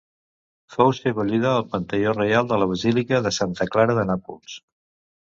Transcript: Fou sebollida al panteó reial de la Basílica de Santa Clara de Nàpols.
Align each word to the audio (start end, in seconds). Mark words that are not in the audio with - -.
Fou 0.75 0.89
sebollida 0.99 1.51
al 1.51 1.69
panteó 1.75 2.15
reial 2.21 2.51
de 2.55 2.61
la 2.65 2.71
Basílica 2.75 3.23
de 3.29 3.37
Santa 3.41 3.71
Clara 3.77 4.01
de 4.03 4.11
Nàpols. 4.15 4.61